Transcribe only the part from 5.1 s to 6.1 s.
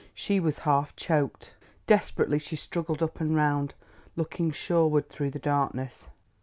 the darkness.